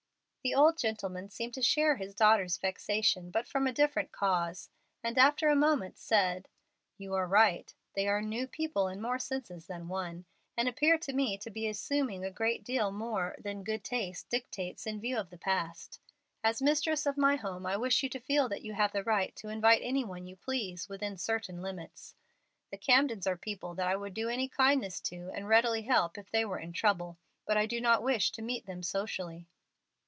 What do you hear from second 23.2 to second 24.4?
are people that I would do